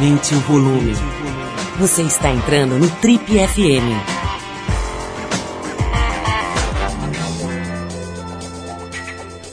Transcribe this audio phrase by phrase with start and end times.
[0.00, 0.94] Aumente o volume.
[1.78, 3.84] Você está entrando no Trip FM.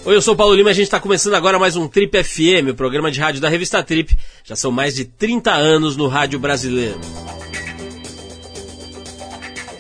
[0.06, 2.24] Oi, eu sou o Paulo Lima e a gente está começando agora mais um Trip
[2.24, 4.18] FM, o programa de rádio da revista Trip.
[4.46, 7.02] Já são mais de 30 anos no rádio brasileiro.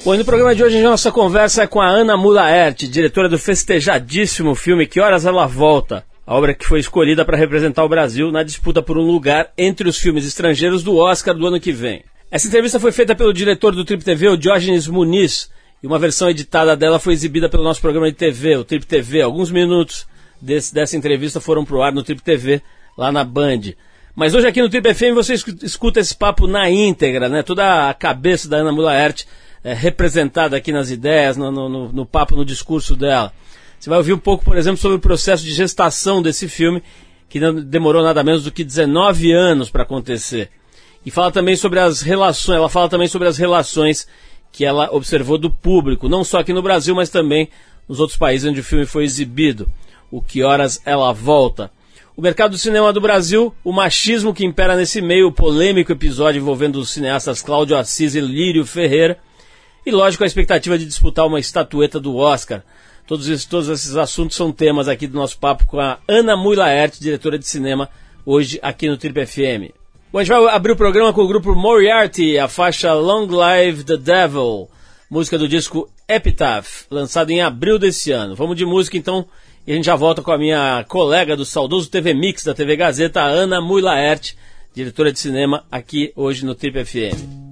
[0.03, 3.29] Bom, e no programa de hoje a nossa conversa é com a Ana Mulaert, diretora
[3.29, 7.89] do festejadíssimo filme Que Horas Ela Volta, a obra que foi escolhida para representar o
[7.89, 11.71] Brasil na disputa por um lugar entre os filmes estrangeiros do Oscar do ano que
[11.71, 12.03] vem.
[12.29, 15.49] Essa entrevista foi feita pelo diretor do Trip TV, o Diógenes Muniz,
[15.81, 19.21] e uma versão editada dela foi exibida pelo nosso programa de TV, o Trip TV.
[19.21, 20.05] Alguns minutos
[20.41, 22.61] desse, dessa entrevista foram pro ar no Trip TV,
[22.97, 23.61] lá na Band.
[24.13, 27.41] Mas hoje aqui no Trip FM você escuta esse papo na íntegra, né?
[27.41, 29.23] Toda a cabeça da Ana Mulaert
[29.63, 33.31] é, representada aqui nas ideias, no, no, no papo, no discurso dela.
[33.79, 36.81] Você vai ouvir um pouco, por exemplo, sobre o processo de gestação desse filme,
[37.29, 40.49] que demorou nada menos do que 19 anos para acontecer.
[41.05, 44.07] E fala também sobre as relações, ela fala também sobre as relações
[44.51, 47.49] que ela observou do público, não só aqui no Brasil, mas também
[47.87, 49.69] nos outros países onde o filme foi exibido.
[50.09, 51.71] O que horas ela volta.
[52.15, 56.39] O mercado do cinema do Brasil, o machismo que impera nesse meio, o polêmico episódio
[56.39, 59.19] envolvendo os cineastas Cláudio Assis e Lírio Ferreira,
[59.85, 62.63] e lógico a expectativa de disputar uma estatueta do Oscar.
[63.07, 66.57] Todos esses, todos esses assuntos são temas aqui do nosso papo com a Ana Mui
[66.57, 67.89] Laerte, diretora de cinema,
[68.25, 69.71] hoje aqui no Trip FM.
[70.11, 73.85] Bom, a gente vai abrir o programa com o grupo Moriarty, a faixa Long Live
[73.85, 74.67] the Devil,
[75.09, 78.35] música do disco Epitaph, lançado em abril desse ano.
[78.35, 79.25] Vamos de música então,
[79.65, 82.75] e a gente já volta com a minha colega do saudoso TV Mix da TV
[82.75, 84.37] Gazeta, Ana Mui Laerte,
[84.73, 87.46] diretora de cinema, aqui hoje no Trip FM.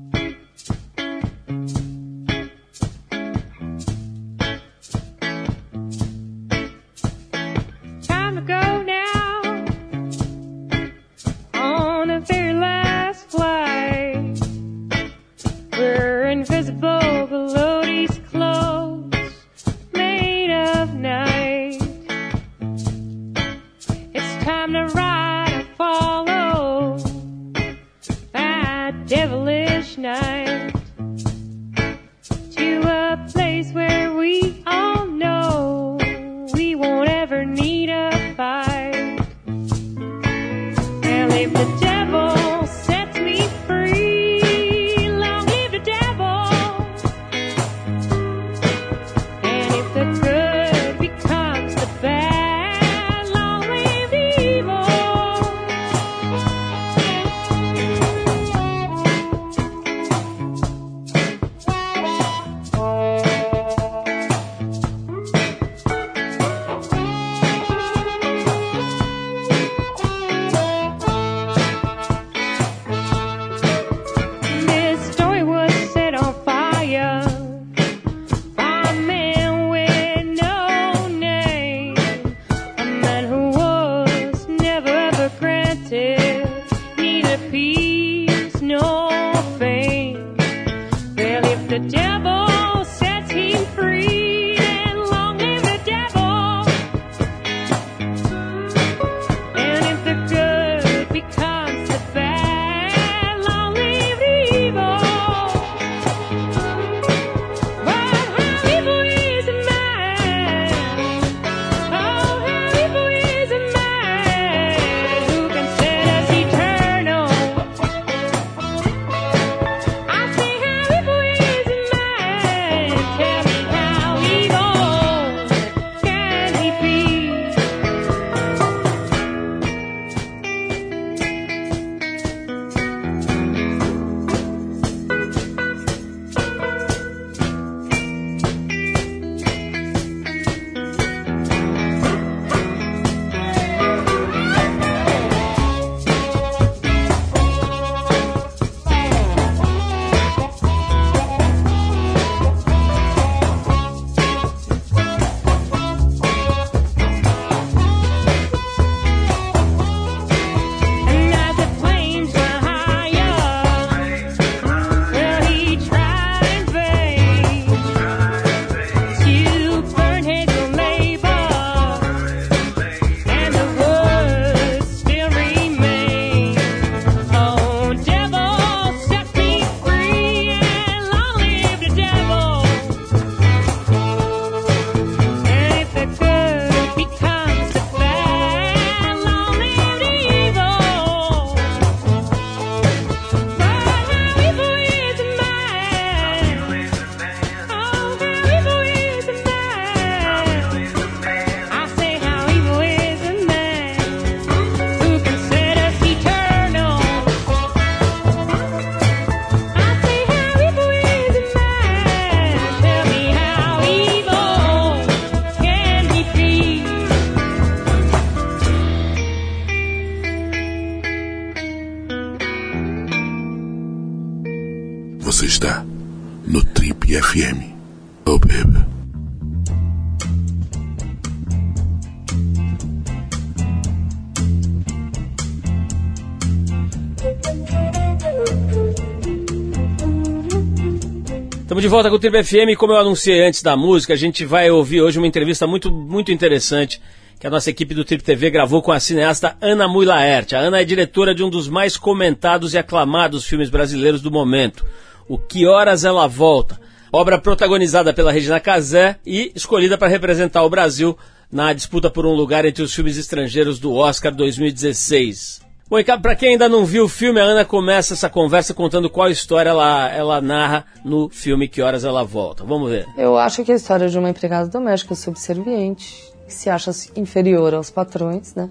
[241.76, 242.80] Estamos de volta com o Triple FM.
[242.80, 246.32] Como eu anunciei antes da música, a gente vai ouvir hoje uma entrevista muito, muito
[246.32, 247.02] interessante
[247.38, 250.56] que a nossa equipe do Trip TV gravou com a cineasta Ana Mui Laerte.
[250.56, 254.86] A Ana é diretora de um dos mais comentados e aclamados filmes brasileiros do momento,
[255.28, 256.80] O Que Horas Ela Volta,
[257.12, 261.18] obra protagonizada pela Regina Casé e escolhida para representar o Brasil
[261.52, 265.65] na disputa por um lugar entre os filmes estrangeiros do Oscar 2016.
[265.88, 269.08] Bom, e para quem ainda não viu o filme, a Ana começa essa conversa contando
[269.08, 272.64] qual história ela, ela narra no filme Que Horas Ela Volta.
[272.64, 273.06] Vamos ver.
[273.16, 277.76] Eu acho que é a história de uma empregada doméstica subserviente, que se acha inferior
[277.76, 278.68] aos patrões, né?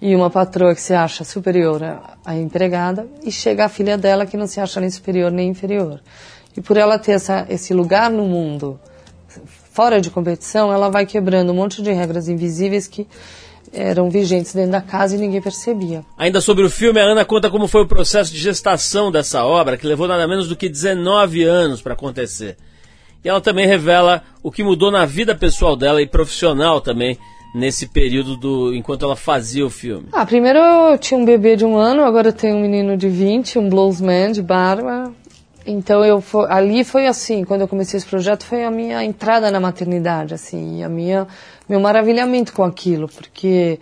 [0.00, 1.82] E uma patroa que se acha superior
[2.24, 6.00] à empregada, e chega a filha dela que não se acha nem superior nem inferior.
[6.56, 8.78] E por ela ter essa, esse lugar no mundo
[9.72, 13.06] fora de competição, ela vai quebrando um monte de regras invisíveis que
[13.72, 16.04] eram vigentes dentro da casa e ninguém percebia.
[16.16, 19.76] Ainda sobre o filme, a Ana conta como foi o processo de gestação dessa obra,
[19.76, 22.56] que levou nada menos do que 19 anos para acontecer.
[23.24, 27.18] E ela também revela o que mudou na vida pessoal dela e profissional também
[27.54, 30.08] nesse período do enquanto ela fazia o filme.
[30.12, 33.08] Ah, primeiro eu tinha um bebê de um ano, agora eu tenho um menino de
[33.08, 35.12] 20, um bluesman de barba.
[35.66, 39.58] Então eu ali foi assim, quando eu comecei esse projeto foi a minha entrada na
[39.58, 41.26] maternidade, assim, a minha
[41.68, 43.78] meu maravilhamento com aquilo, porque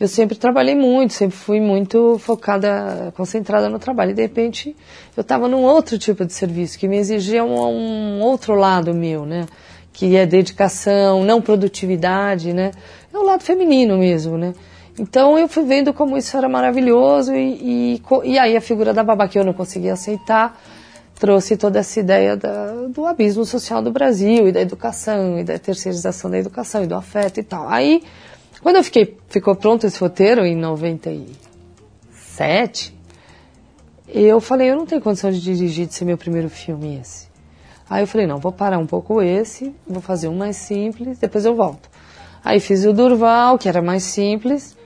[0.00, 4.12] eu sempre trabalhei muito, sempre fui muito focada, concentrada no trabalho.
[4.12, 4.76] E de repente
[5.16, 9.26] eu estava num outro tipo de serviço que me exigia um, um, outro lado meu,
[9.26, 9.46] né?
[9.92, 12.70] Que é dedicação, não produtividade, né?
[13.12, 14.54] É o lado feminino mesmo, né?
[14.98, 19.02] Então eu fui vendo como isso era maravilhoso e, e, e aí a figura da
[19.02, 20.60] babá que eu não conseguia aceitar
[21.18, 25.58] trouxe toda essa ideia da, do abismo social do Brasil e da educação e da
[25.58, 27.68] terceirização da educação e do afeto e tal.
[27.68, 28.02] Aí,
[28.62, 32.96] quando eu fiquei, ficou pronto esse roteiro em 97,
[34.08, 37.26] eu falei, eu não tenho condição de dirigir, de ser meu primeiro filme esse.
[37.90, 41.44] Aí eu falei, não, vou parar um pouco esse, vou fazer um mais simples, depois
[41.44, 41.90] eu volto.
[42.44, 44.76] Aí fiz o Durval, que era mais simples,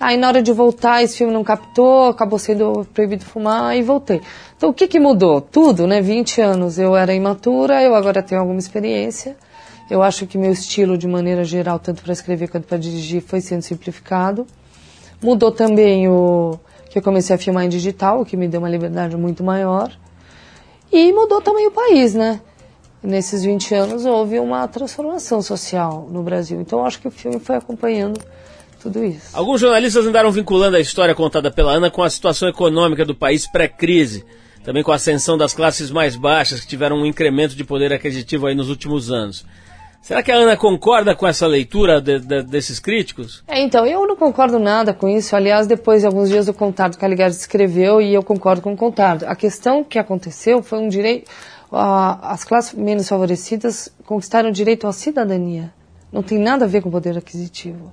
[0.00, 4.20] Aí na hora de voltar, esse filme não captou, acabou sendo proibido fumar e voltei.
[4.56, 5.40] Então o que, que mudou?
[5.40, 6.00] Tudo, né?
[6.00, 9.36] 20 anos eu era imatura, eu agora tenho alguma experiência.
[9.90, 13.40] Eu acho que meu estilo, de maneira geral, tanto para escrever quanto para dirigir, foi
[13.40, 14.46] sendo simplificado.
[15.20, 16.58] Mudou também o
[16.90, 19.90] que eu comecei a filmar em digital, o que me deu uma liberdade muito maior.
[20.92, 22.40] E mudou também o país, né?
[23.02, 26.60] Nesses 20 anos houve uma transformação social no Brasil.
[26.60, 28.20] Então eu acho que o filme foi acompanhando
[28.80, 29.36] tudo isso.
[29.36, 33.46] Alguns jornalistas andaram vinculando a história contada pela Ana com a situação econômica do país
[33.46, 34.24] pré-crise,
[34.64, 38.46] também com a ascensão das classes mais baixas, que tiveram um incremento de poder aquisitivo
[38.46, 39.44] aí nos últimos anos.
[40.00, 43.42] Será que a Ana concorda com essa leitura de, de, desses críticos?
[43.46, 45.34] É, então, eu não concordo nada com isso.
[45.34, 49.26] Aliás, depois de alguns dias o Contardo Caligari escreveu e eu concordo com o Contardo.
[49.26, 51.30] A questão que aconteceu foi um direito...
[51.70, 55.72] as classes menos favorecidas conquistaram o direito à cidadania.
[56.12, 57.92] Não tem nada a ver com o poder aquisitivo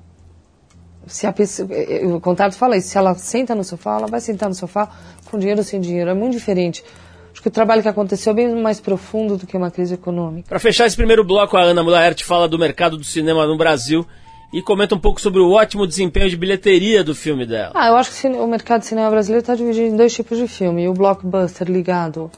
[1.07, 1.67] se a pessoa,
[2.15, 4.89] o contato fala isso, se ela senta no sofá, ela vai sentar no sofá
[5.29, 6.09] com dinheiro ou sem dinheiro.
[6.09, 6.83] É muito diferente.
[7.31, 10.47] Acho que o trabalho que aconteceu é bem mais profundo do que uma crise econômica.
[10.47, 14.05] Para fechar esse primeiro bloco, a Ana Mulaert fala do mercado do cinema no Brasil
[14.53, 17.71] e comenta um pouco sobre o ótimo desempenho de bilheteria do filme dela.
[17.75, 20.47] Ah, eu acho que o mercado de cinema brasileiro está dividido em dois tipos de
[20.47, 20.87] filme.
[20.87, 22.31] O blockbuster ligado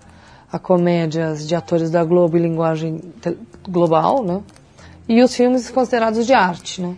[0.52, 3.00] a comédias de atores da Globo e linguagem
[3.70, 4.42] global, né?
[5.08, 6.96] E os filmes considerados de arte, né?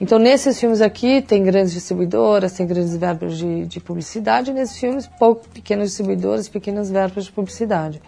[0.00, 4.78] Então, nesses filmes aqui, tem grandes distribuidoras, tem grandes verbas de, de publicidade, e nesses
[4.78, 8.00] filmes, pouco, pequenas distribuidoras, pequenas verbas de publicidade.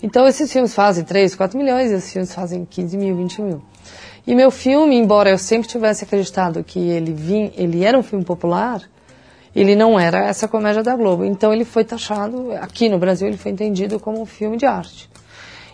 [0.00, 3.62] Então, esses filmes fazem 3, 4 milhões, esses filmes fazem 15 mil, 20 mil.
[4.24, 8.24] E meu filme, embora eu sempre tivesse acreditado que ele, vim, ele era um filme
[8.24, 8.80] popular,
[9.54, 11.24] ele não era essa comédia da Globo.
[11.24, 15.10] Então, ele foi taxado, aqui no Brasil, ele foi entendido como um filme de arte.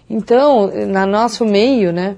[0.09, 2.17] Então, na nosso meio, né,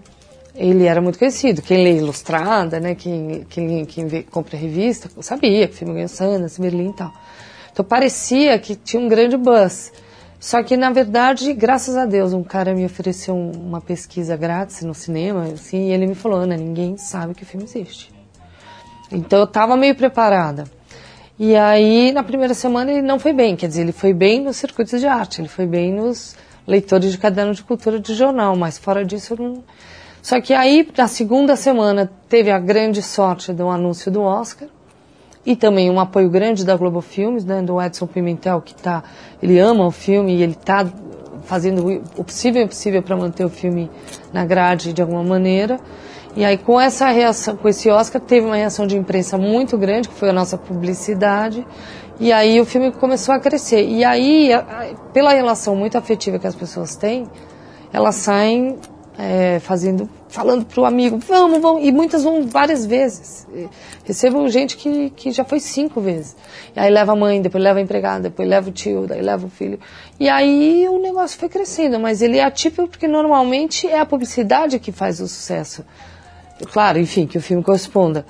[0.61, 1.63] ele era muito conhecido.
[1.63, 6.09] Quem lê Ilustrada, né, quem, quem, quem vê, compra revista, sabia que o filme ganhou
[6.09, 7.13] Sundance, Berlim e tal.
[7.73, 9.91] Então parecia que tinha um grande buzz.
[10.39, 14.95] Só que, na verdade, graças a Deus, um cara me ofereceu uma pesquisa grátis no
[14.95, 18.13] cinema, assim, e ele me falou, Ana, ninguém sabe que o filme existe.
[19.11, 20.65] Então eu estava meio preparada.
[21.39, 23.57] E aí, na primeira semana, ele não foi bem.
[23.57, 26.37] Quer dizer, ele foi bem nos circuitos de arte, ele foi bem nos
[26.67, 29.65] leitores de caderno de cultura de jornal, mas fora disso eu não
[30.23, 34.69] só que aí, na segunda semana, teve a grande sorte do anúncio do Oscar
[35.45, 39.03] e também um apoio grande da Globo Filmes, né, do Edson Pimentel, que tá,
[39.43, 40.87] ele ama o filme e ele tá
[41.45, 43.91] fazendo o possível e impossível para manter o filme
[44.33, 45.81] na grade de alguma maneira.
[46.37, 50.09] E aí com essa reação, com esse Oscar, teve uma reação de imprensa muito grande,
[50.09, 51.67] que foi a nossa publicidade.
[52.21, 53.85] E aí o filme começou a crescer.
[53.89, 54.51] E aí,
[55.13, 57.27] pela relação muito afetiva que as pessoas têm,
[57.93, 58.79] elas saem
[59.19, 63.47] é, fazendo, falando pro amigo, vamos, vamos, e muitas vão várias vezes.
[64.05, 66.37] Recebo gente que, que já foi cinco vezes.
[66.75, 69.47] E aí leva a mãe, depois leva a empregada, depois leva o tio, daí leva
[69.47, 69.79] o filho.
[70.19, 74.79] E aí o negócio foi crescendo, mas ele é atípico porque normalmente é a publicidade
[74.79, 75.85] que faz o sucesso.
[76.73, 78.25] Claro, enfim, que o filme corresponda.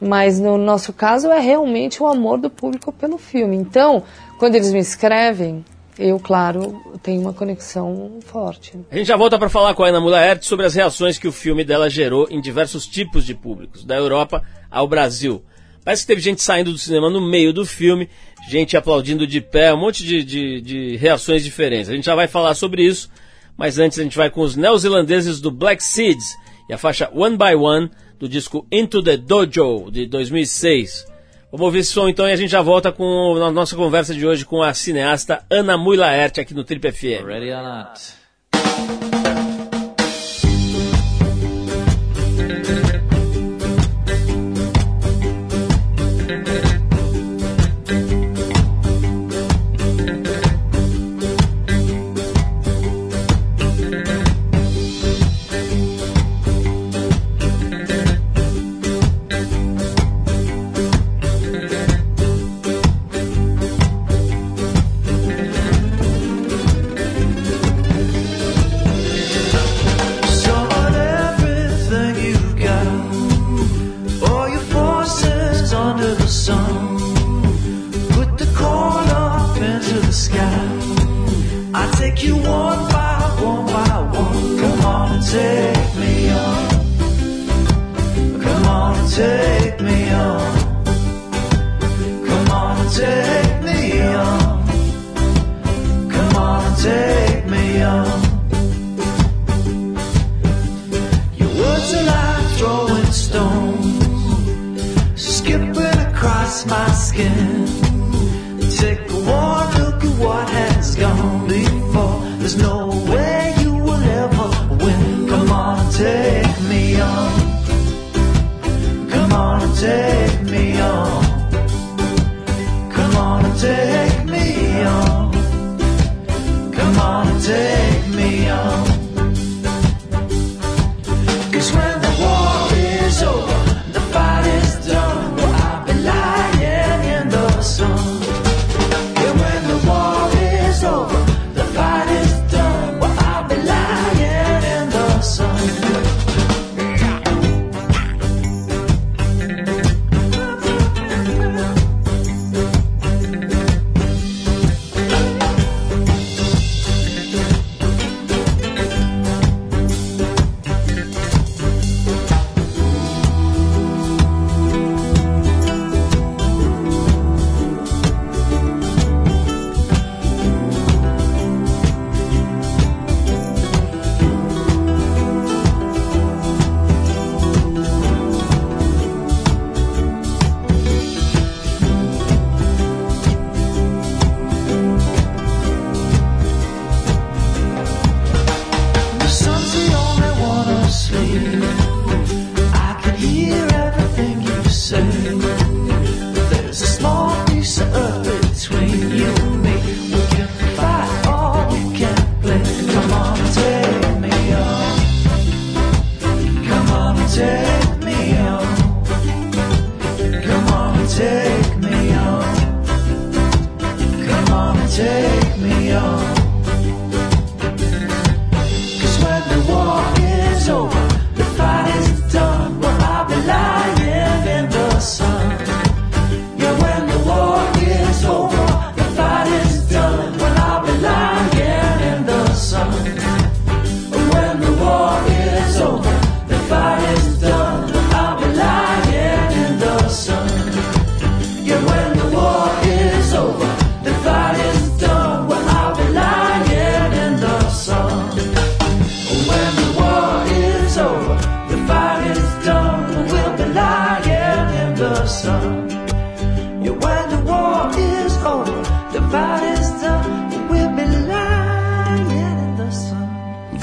[0.00, 3.56] Mas no nosso caso é realmente o amor do público pelo filme.
[3.56, 4.02] Então,
[4.38, 5.64] quando eles me escrevem,
[5.98, 8.74] eu, claro, tenho uma conexão forte.
[8.90, 11.32] A gente já volta para falar com a Ana Mulaert sobre as reações que o
[11.32, 15.42] filme dela gerou em diversos tipos de públicos, da Europa ao Brasil.
[15.84, 18.10] Parece que teve gente saindo do cinema no meio do filme,
[18.48, 21.88] gente aplaudindo de pé, um monte de, de, de reações diferentes.
[21.88, 23.08] A gente já vai falar sobre isso,
[23.56, 26.36] mas antes a gente vai com os neozelandeses do Black Seeds
[26.68, 31.06] e a faixa One by One do disco Into the Dojo de 2006.
[31.50, 34.26] Vamos ouvir esse som então e a gente já volta com a nossa conversa de
[34.26, 37.24] hoje com a cineasta Ana Mui Laerte aqui no Trip FM.
[37.24, 38.16] Ready or not?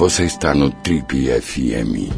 [0.04, 2.12] Você está no Trip FM.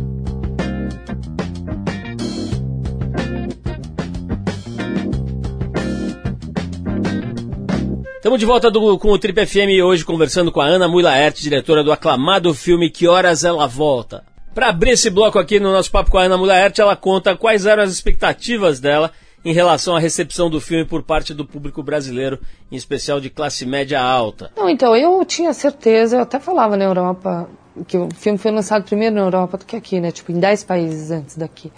[8.16, 11.84] Estamos de volta do, com o Trip FM hoje conversando com a Ana Mulaert, diretora
[11.84, 14.24] do aclamado filme Que Horas Ela Volta.
[14.56, 17.68] Para abrir esse bloco aqui no nosso papo com a Ana Mulaert, ela conta quais
[17.68, 19.12] eram as expectativas dela
[19.46, 22.40] em relação à recepção do filme por parte do público brasileiro,
[22.72, 24.52] em especial de classe média alta.
[24.58, 27.48] Não, então, eu tinha certeza, eu até falava na Europa,
[27.88, 30.12] que o filme foi lançado primeiro na Europa do que aqui, né?
[30.12, 31.72] Tipo, em 10 países antes daqui.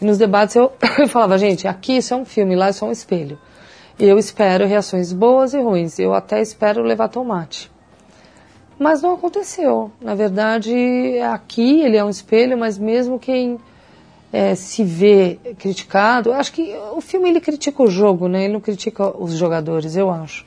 [0.00, 2.88] E nos debates eu, eu falava, gente, aqui isso é um filme, lá isso é
[2.88, 3.38] um espelho.
[3.98, 5.98] E eu espero reações boas e ruins.
[5.98, 7.70] Eu até espero levar tomate.
[8.78, 9.90] Mas não aconteceu.
[10.00, 10.72] Na verdade,
[11.32, 13.58] aqui ele é um espelho, mas mesmo quem
[14.32, 16.32] é, se vê criticado.
[16.32, 18.44] Acho que o filme ele critica o jogo, né?
[18.44, 20.44] Ele não critica os jogadores, eu acho.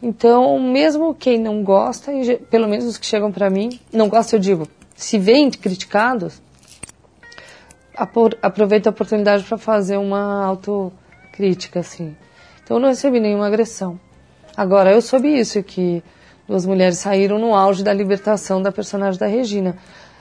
[0.00, 2.12] Então, mesmo quem não gosta,
[2.50, 6.40] pelo menos os que chegam para mim, não gosta, eu digo, se veem criticados,
[8.40, 12.16] aproveita a oportunidade para fazer uma autocrítica, assim.
[12.62, 13.98] Então, eu não recebi nenhuma agressão.
[14.56, 16.02] Agora, eu soube isso, que
[16.46, 19.76] duas mulheres saíram no auge da libertação da personagem da Regina.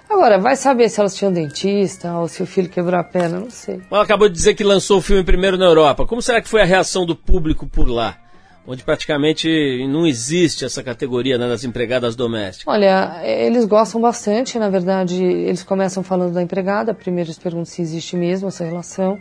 [0.10, 3.50] Agora, vai saber se elas tinham dentista ou se o filho quebrou a perna, não
[3.50, 3.82] sei.
[3.92, 6.06] Ela acabou de dizer que lançou o filme primeiro na Europa.
[6.06, 8.18] Como será que foi a reação do público por lá?
[8.66, 9.48] Onde praticamente
[9.88, 12.74] não existe essa categoria né, das empregadas domésticas.
[12.74, 17.82] Olha, eles gostam bastante, na verdade, eles começam falando da empregada, primeiro eles perguntam se
[17.82, 19.18] existe mesmo essa relação.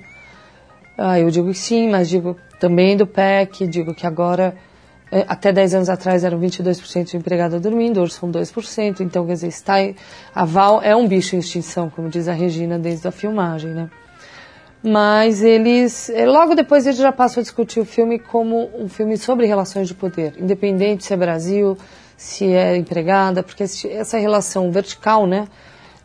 [0.98, 4.56] Ah, eu digo que sim, mas digo também do PEC, digo que agora
[5.28, 9.48] até 10 anos atrás eram 22% de empregada dormindo, hoje são 2%, então quer dizer,
[9.48, 9.74] está,
[10.34, 13.88] a Val é um bicho em extinção, como diz a Regina desde a filmagem, né?
[14.82, 19.16] Mas eles, é, logo depois eles já passam a discutir o filme como um filme
[19.16, 21.78] sobre relações de poder, independente se é Brasil,
[22.16, 25.46] se é empregada, porque essa relação vertical, né,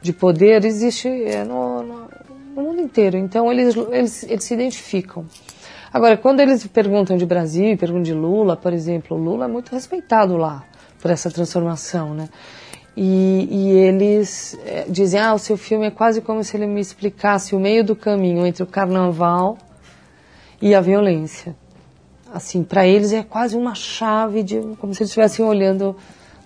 [0.02, 2.10] de poder existe é, no, no,
[2.56, 5.26] no mundo inteiro, então eles, eles, eles se identificam.
[5.94, 10.38] Agora, quando eles perguntam de Brasil perguntam de Lula, por exemplo, Lula é muito respeitado
[10.38, 10.64] lá
[11.02, 12.30] por essa transformação, né?
[12.96, 16.80] E, e eles é, dizem, ah, o seu filme é quase como se ele me
[16.80, 19.58] explicasse o meio do caminho entre o carnaval
[20.62, 21.56] e a violência.
[22.34, 25.96] Assim, para eles é quase uma chave de, como se eles estivessem olhando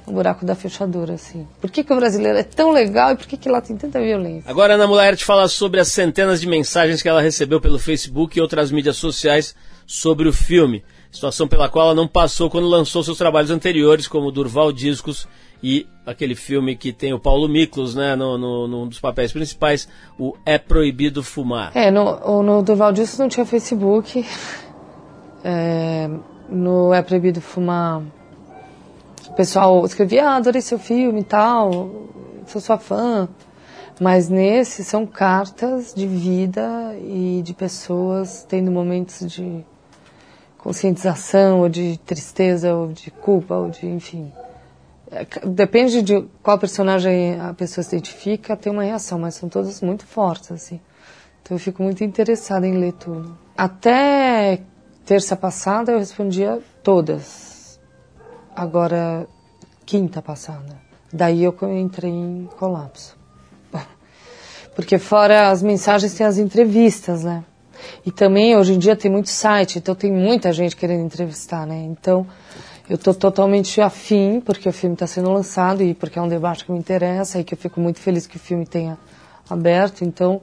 [0.08, 1.48] o buraco da fechadura, assim.
[1.60, 4.00] Por que, que o brasileiro é tão legal e por que, que lá tem tanta
[4.00, 4.50] violência?
[4.50, 8.38] Agora a Ana Mulaert fala sobre as centenas de mensagens que ela recebeu pelo Facebook
[8.38, 10.84] e outras mídias sociais sobre o filme.
[11.12, 15.28] Situação pela qual ela não passou quando lançou seus trabalhos anteriores, como Durval Discos
[15.64, 19.88] e aquele filme que tem o Paulo Miklos, né, no, no, num dos papéis principais,
[20.20, 21.72] o É Proibido Fumar.
[21.74, 24.26] É, no, no Durval Discos não tinha Facebook.
[25.48, 26.10] É,
[26.50, 28.02] no É Proibido Fumar
[29.36, 31.92] pessoal escrevia, ah, adorei seu filme e tal,
[32.48, 33.28] sou sua fã.
[34.00, 39.64] Mas nesse são cartas de vida e de pessoas tendo momentos de
[40.58, 44.34] conscientização, ou de tristeza, ou de culpa, ou de, enfim.
[45.12, 49.80] É, depende de qual personagem a pessoa se identifica, tem uma reação, mas são todas
[49.82, 50.82] muito fortes, assim.
[51.42, 53.38] Então eu fico muito interessada em ler tudo.
[53.56, 54.62] Até
[55.06, 57.45] terça passada eu respondia todas
[58.56, 59.28] Agora,
[59.86, 60.78] quinta passada.
[61.12, 63.18] Daí eu entrei em colapso.
[64.74, 67.44] Porque fora as mensagens tem as entrevistas, né?
[68.06, 71.84] E também hoje em dia tem muito site, então tem muita gente querendo entrevistar, né?
[71.84, 72.26] Então
[72.90, 76.64] eu tô totalmente afim, porque o filme está sendo lançado e porque é um debate
[76.64, 78.98] que me interessa e que eu fico muito feliz que o filme tenha
[79.50, 80.06] aberto.
[80.06, 80.42] Então,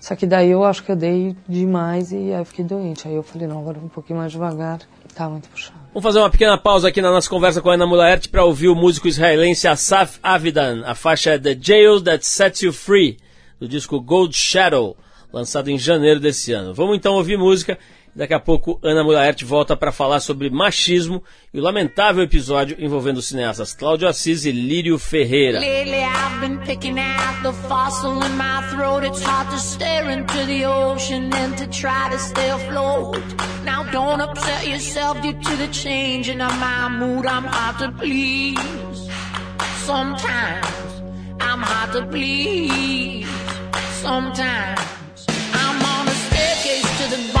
[0.00, 3.06] só que daí eu acho que eu dei demais e aí eu fiquei doente.
[3.06, 4.80] Aí eu falei, não, agora um pouquinho mais devagar,
[5.14, 5.79] tá muito puxado.
[5.92, 8.68] Vamos fazer uma pequena pausa aqui na nossa conversa com a Ana Mulaert para ouvir
[8.68, 10.84] o músico israelense Asaf Avidan.
[10.86, 13.18] A faixa é The Jail That Sets You Free,
[13.58, 14.96] do disco Gold Shadow,
[15.32, 16.72] lançado em janeiro desse ano.
[16.72, 17.76] Vamos então ouvir música
[18.14, 21.22] Daqui a pouco, Ana Mulaert volta para falar sobre machismo
[21.54, 25.60] e o lamentável episódio envolvendo os cineastas Cláudio Assis e Lírio Ferreira.
[44.00, 47.39] Sometimes I'm on a staircase to the bottom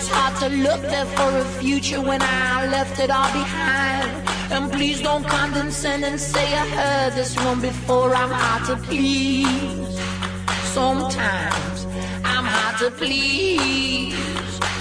[0.00, 4.08] It's hard to look there for a future when I left it all behind.
[4.50, 8.14] And please don't condescend and say I heard this one before.
[8.14, 10.00] I'm hard to please.
[10.72, 11.84] Sometimes
[12.24, 14.16] I'm hard to please.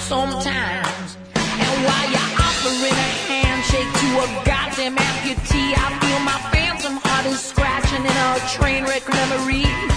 [0.08, 1.18] Sometimes.
[1.36, 7.26] And while you're offering a handshake to a goddamn amputee, I feel my phantom heart
[7.26, 9.89] is scratching in a train wreck memory.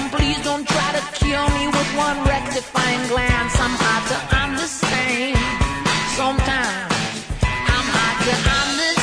[0.00, 3.54] And please don't try to kill me with one rectifying glance.
[3.60, 5.36] I'm hard to understand.
[6.16, 6.94] Sometimes
[7.68, 8.99] I'm hard to understand.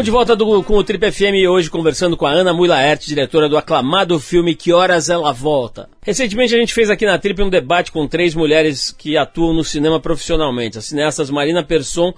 [0.00, 3.50] Estamos de volta do- com o Trip FM hoje conversando com a Ana Mulaert, diretora
[3.50, 5.90] do aclamado filme Que Horas Ela Volta.
[6.00, 9.62] Recentemente a gente fez aqui na Trip um debate com três mulheres que atuam no
[9.62, 12.14] cinema profissionalmente, as cineastas Marina Persson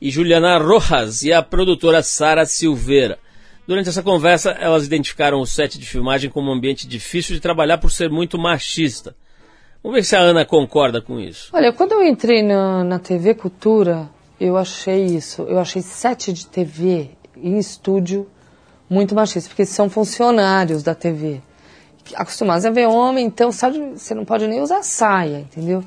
[0.00, 3.16] e Juliana Rojas e a produtora Sara Silveira.
[3.64, 7.78] Durante essa conversa, elas identificaram o set de filmagem como um ambiente difícil de trabalhar
[7.78, 9.14] por ser muito machista.
[9.84, 11.50] Vamos ver se a Ana concorda com isso.
[11.52, 14.08] Olha, quando eu entrei na, na TV Cultura,
[14.40, 15.42] eu achei isso.
[15.42, 17.10] Eu achei sete de TV
[17.42, 18.26] em estúdio
[18.88, 21.40] muito machista, porque são funcionários da TV.
[22.14, 25.84] Acostumados a ver homem, então sabe, você não pode nem usar saia, entendeu?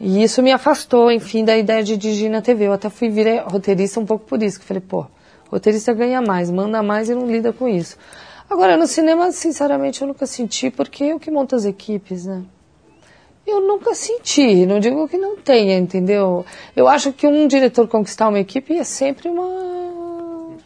[0.00, 2.66] E isso me afastou, enfim, da ideia de dirigir na TV.
[2.66, 5.06] Eu até fui virar roteirista um pouco por isso, que falei, pô,
[5.50, 7.96] roteirista ganha mais, manda mais e não lida com isso.
[8.48, 12.42] Agora, no cinema, sinceramente, eu nunca senti, porque eu que monto as equipes, né?
[13.46, 16.44] Eu nunca senti, não digo que não tenha, entendeu?
[16.74, 19.46] Eu acho que um diretor conquistar uma equipe é sempre uma,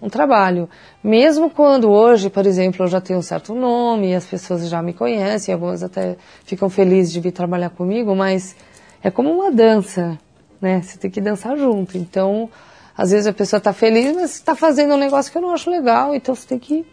[0.00, 0.68] um trabalho.
[1.02, 4.92] Mesmo quando hoje, por exemplo, eu já tenho um certo nome, as pessoas já me
[4.92, 8.56] conhecem, algumas até ficam felizes de vir trabalhar comigo, mas
[9.02, 10.18] é como uma dança,
[10.60, 10.82] né?
[10.82, 11.96] Você tem que dançar junto.
[11.96, 12.50] Então,
[12.96, 15.70] às vezes a pessoa está feliz, mas está fazendo um negócio que eu não acho
[15.70, 16.86] legal, então você tem que.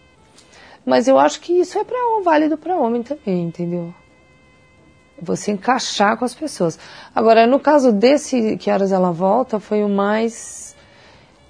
[0.86, 3.94] Mas eu acho que isso é para válido para homem também, entendeu?
[5.24, 6.78] você encaixar com as pessoas.
[7.16, 10.73] Agora, no caso desse Que Horas Ela Volta, foi o mais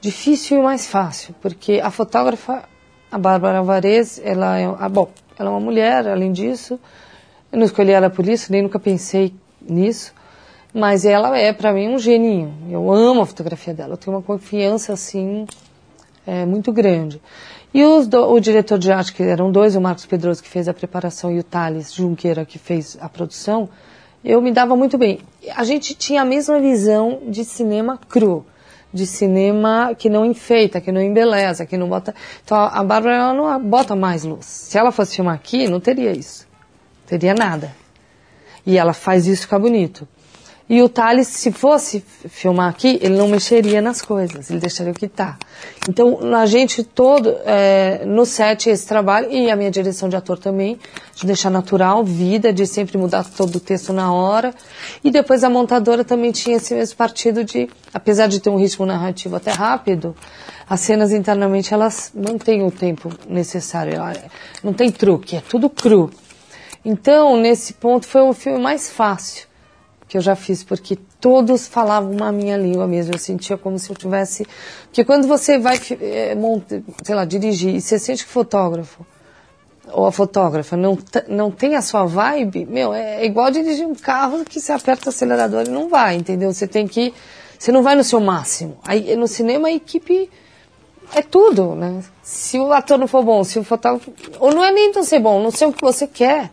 [0.04, 2.64] difícil e mais fácil, porque a fotógrafa,
[3.10, 6.78] a Bárbara Alvarez, ela é, ah, bom, ela é uma mulher, além disso,
[7.50, 10.14] eu não escolhi ela por isso, nem nunca pensei nisso,
[10.74, 12.54] mas ela é, para mim, um geninho.
[12.70, 15.46] Eu amo a fotografia dela, eu tenho uma confiança, assim,
[16.28, 17.22] é, muito grande.
[17.74, 20.68] E os do- o diretor de arte, que eram dois, o Marcos Pedroso, que fez
[20.68, 23.70] a preparação, e o Thales Junqueira, que fez a produção,
[24.22, 25.20] eu me dava muito bem.
[25.56, 28.46] A gente tinha a mesma visão de cinema cru,
[28.94, 32.14] de cinema que não enfeita, que não embeleza, que não bota...
[32.44, 34.46] Então, a Bárbara, ela não bota mais luz.
[34.46, 36.48] Se ela fosse filmar aqui, não teria isso.
[37.08, 37.76] Teria nada.
[38.66, 40.08] E ela faz isso ficar bonito.
[40.70, 42.00] E o Thales, se fosse
[42.30, 45.38] filmar aqui, ele não mexeria nas coisas, ele deixaria o que tá.
[45.90, 50.40] Então, a gente todo, é, no set, esse trabalho, e a minha direção de ator
[50.40, 50.80] também,
[51.16, 54.56] de deixar natural, vida, de sempre mudar todo o texto na hora.
[55.04, 58.86] E depois a montadora também tinha esse mesmo partido de, apesar de ter um ritmo
[58.86, 60.16] narrativo até rápido,
[60.68, 64.14] as cenas internamente elas não têm o tempo necessário, ela-
[64.64, 66.10] não tem truque, é tudo cru.
[66.86, 69.52] Então, nesse ponto, foi o filme mais fácil
[70.14, 73.16] que eu já fiz, porque todos falavam a minha língua mesmo.
[73.16, 74.46] Eu sentia como se eu tivesse.
[74.84, 79.04] Porque quando você vai, eh, monta- sei lá, dirigir, e você sente que o fotógrafo
[79.92, 83.96] ou a fotógrafa não, não tem a sua vibe, meu, é, é igual dirigir um
[83.96, 86.54] carro que você aperta o acelerador e não vai, entendeu?
[86.54, 87.12] Você tem que.
[87.58, 88.78] Você não vai no seu máximo.
[88.86, 90.30] Aí no cinema a equipe
[91.16, 92.04] é tudo, né?
[92.22, 94.14] Se o ator não for bom, se o fotógrafo.
[94.40, 96.52] Ou não é nem tão ser bom, não sei o que você quer.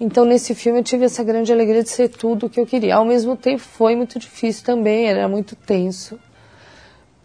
[0.00, 2.96] Então nesse filme eu tive essa grande alegria de ser tudo o que eu queria.
[2.96, 6.18] Ao mesmo tempo foi muito difícil também, era muito tenso.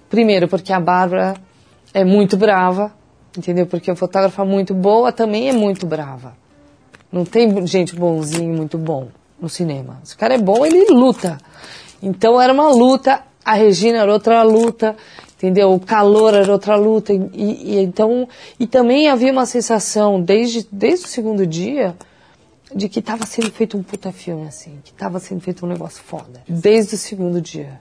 [0.09, 1.35] Primeiro porque a Bárbara
[1.93, 2.93] é muito brava,
[3.37, 3.65] entendeu?
[3.65, 6.35] Porque a fotógrafa muito boa também é muito brava.
[7.09, 9.07] Não tem gente bonzinho muito bom
[9.39, 10.01] no cinema.
[10.03, 11.37] Se o cara é bom, ele luta.
[12.03, 14.97] Então era uma luta, a Regina era outra luta,
[15.37, 15.71] entendeu?
[15.73, 17.13] O calor era outra luta.
[17.13, 18.27] E, e, então,
[18.59, 21.95] e também havia uma sensação, desde, desde o segundo dia,
[22.73, 26.03] de que estava sendo feito um puta filme, assim, que estava sendo feito um negócio
[26.03, 26.43] foda.
[26.47, 27.79] Desde o segundo dia.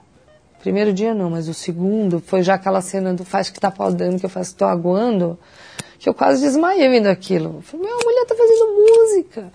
[0.59, 4.19] Primeiro dia não, mas o segundo foi já aquela cena do faz que tá podando,
[4.19, 5.37] que eu faço que tô aguando,
[5.99, 7.57] que eu quase desmaiei vendo aquilo.
[7.57, 9.51] Eu falei, meu, a mulher tá fazendo música.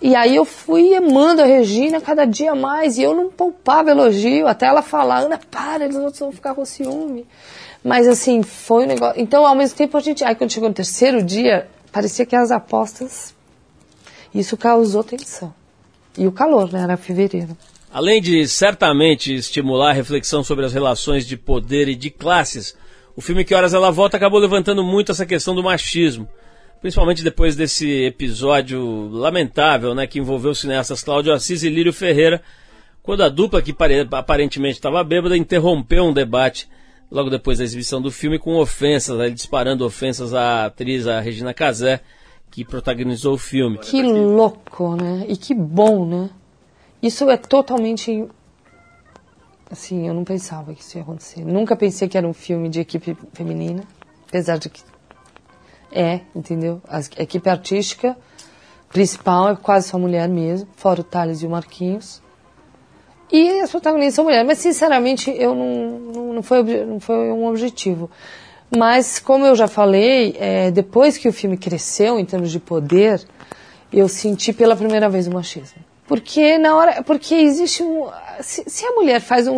[0.00, 4.48] E aí eu fui amando a Regina cada dia mais, e eu não poupava elogio,
[4.48, 7.24] até ela falar, Ana, para, eles outros vão ficar com ciúme.
[7.84, 9.20] Mas assim, foi um negócio.
[9.20, 10.24] Então, ao mesmo tempo, a gente.
[10.24, 13.34] Aí quando chegou no terceiro dia, parecia que as apostas.
[14.34, 15.52] Isso causou tensão.
[16.16, 16.82] E o calor, né?
[16.82, 17.56] Era fevereiro.
[17.92, 22.76] Além de certamente estimular a reflexão sobre as relações de poder e de classes,
[23.14, 26.28] o filme Que Horas Ela Volta acabou levantando muito essa questão do machismo
[26.82, 32.42] principalmente depois desse episódio lamentável, né, que envolveu os cineastas Cláudio Assis e Lírio Ferreira,
[33.04, 33.74] quando a dupla que
[34.10, 36.68] aparentemente estava bêbada interrompeu um debate
[37.08, 42.00] logo depois da exibição do filme com ofensas, disparando ofensas à atriz, a Regina Casé,
[42.52, 43.78] que protagonizou o filme.
[43.78, 45.24] Que louco, né?
[45.26, 46.30] E que bom, né?
[47.02, 48.28] Isso é totalmente
[49.70, 51.44] assim, eu não pensava que isso ia acontecer.
[51.44, 53.82] Nunca pensei que era um filme de equipe feminina,
[54.28, 54.82] apesar de que
[55.90, 56.80] é, entendeu?
[56.86, 58.16] A equipe artística
[58.90, 62.22] principal é quase só mulher mesmo, fora o Thales e o Marquinhos.
[63.32, 67.46] E as protagonistas são mulheres, mas sinceramente eu não, não, não, foi, não foi um
[67.46, 68.10] objetivo.
[68.74, 73.22] Mas, como eu já falei, é, depois que o filme cresceu em termos de poder,
[73.92, 75.82] eu senti pela primeira vez o machismo.
[76.06, 78.08] Porque na hora, porque existe um,
[78.40, 79.56] se, se a mulher faz um,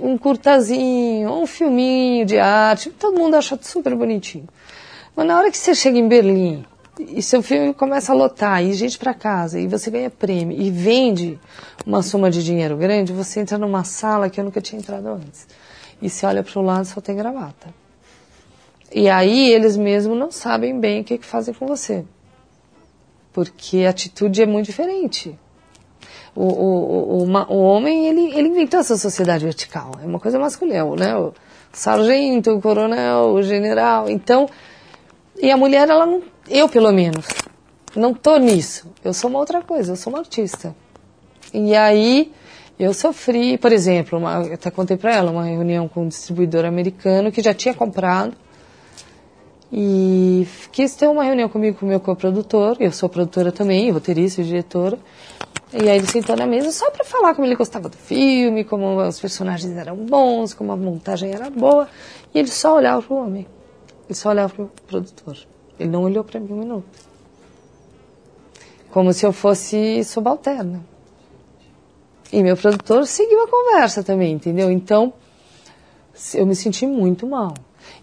[0.00, 4.48] um curtazinho, um filminho de arte, todo mundo acha super bonitinho.
[5.14, 6.64] Mas na hora que você chega em Berlim
[7.00, 10.70] e seu filme começa a lotar, e gente para casa, e você ganha prêmio, e
[10.70, 11.38] vende
[11.84, 15.48] uma soma de dinheiro grande, você entra numa sala que eu nunca tinha entrado antes.
[16.00, 17.81] E você olha para o lado só tem gravata.
[18.94, 22.04] E aí eles mesmos não sabem bem o que, que fazem com você.
[23.32, 25.38] Porque a atitude é muito diferente.
[26.34, 29.92] O, o, o, o, homem, ele, ele inventou essa sociedade vertical.
[30.02, 31.16] É uma coisa masculina, né?
[31.16, 31.32] O
[31.72, 34.10] sargento, o coronel, o general.
[34.10, 34.46] Então,
[35.40, 37.26] e a mulher, ela não, eu pelo menos,
[37.96, 38.90] não tô nisso.
[39.02, 40.74] Eu sou uma outra coisa, eu sou uma artista.
[41.52, 42.30] E aí
[42.78, 46.64] eu sofri, por exemplo, uma, eu até contei para ela, uma reunião com um distribuidor
[46.64, 48.36] americano que já tinha comprado
[49.72, 54.42] e quis ter uma reunião comigo com o meu coprodutor, eu sou produtora também, roteirista
[54.42, 54.98] e diretora.
[55.72, 59.00] E aí ele sentou na mesa só para falar como ele gostava do filme, como
[59.00, 61.88] os personagens eram bons, como a montagem era boa.
[62.34, 63.46] E ele só olhava pro homem.
[64.06, 65.38] Ele só olhava para o produtor.
[65.80, 66.84] Ele não olhou para mim um minuto.
[68.90, 70.84] Como se eu fosse subalterna.
[72.30, 74.70] E meu produtor seguiu a conversa também, entendeu?
[74.70, 75.14] Então,
[76.34, 77.54] eu me senti muito mal.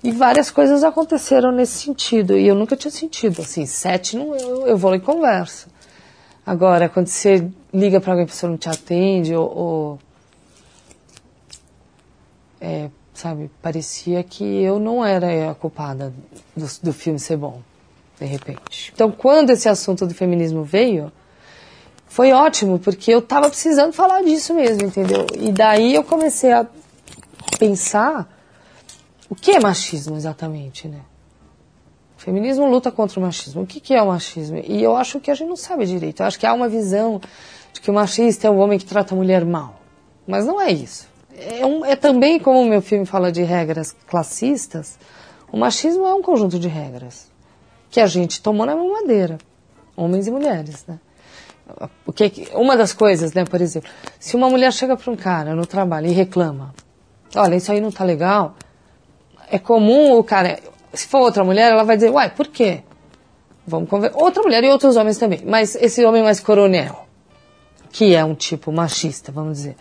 [0.03, 2.37] E várias coisas aconteceram nesse sentido.
[2.37, 3.41] E eu nunca tinha sentido.
[3.41, 5.67] Assim, sete, não, eu, eu vou lá e converso.
[6.45, 9.99] Agora, quando você liga para alguém e a pessoa não te atende, ou, ou
[12.59, 13.51] é, sabe?
[13.61, 16.13] Parecia que eu não era a culpada
[16.55, 17.61] do, do filme ser bom,
[18.19, 18.91] de repente.
[18.93, 21.11] Então, quando esse assunto do feminismo veio,
[22.07, 25.27] foi ótimo, porque eu estava precisando falar disso mesmo, entendeu?
[25.37, 26.65] E daí eu comecei a
[27.59, 28.27] pensar
[29.29, 31.01] o que é machismo exatamente, né?
[32.17, 33.61] O feminismo luta contra o machismo.
[33.61, 34.61] O que, que é o machismo?
[34.65, 36.21] E eu acho que a gente não sabe direito.
[36.21, 37.21] Eu acho que há uma visão
[37.71, 39.79] de que o machista é o homem que trata a mulher mal.
[40.27, 41.07] Mas não é isso
[41.39, 44.99] é, um, é também, como o meu filme fala de regras classistas,
[45.51, 47.29] o machismo é um conjunto de regras
[47.89, 49.37] que a gente tomou na mamadeira,
[49.95, 50.99] homens e mulheres, né?
[52.05, 53.89] O que, uma das coisas, né, por exemplo,
[54.19, 56.73] se uma mulher chega para um cara no trabalho e reclama,
[57.35, 58.55] olha, isso aí não tá legal,
[59.51, 60.59] é comum o cara,
[60.93, 62.83] se for outra mulher, ela vai dizer, uai, por quê?
[63.65, 64.17] Vamos conversar.
[64.17, 67.05] Outra mulher e outros homens também, mas esse homem mais coronel,
[67.91, 69.75] que é um tipo machista, vamos dizer,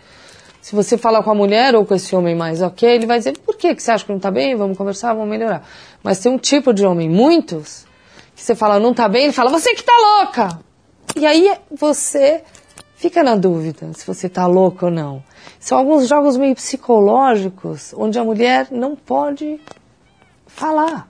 [0.60, 3.38] se você falar com a mulher ou com esse homem mais ok, ele vai dizer,
[3.38, 4.54] por que, que você acha que não está bem?
[4.54, 5.66] Vamos conversar, vamos melhorar.
[6.02, 7.86] Mas tem um tipo de homem, muitos,
[8.34, 10.58] que você fala não tá bem, ele fala, você que tá louca!
[11.16, 12.42] E aí você
[12.98, 15.22] fica na dúvida se você tá louca ou não.
[15.60, 19.60] São alguns jogos meio psicológicos, onde a mulher não pode
[20.46, 21.08] falar.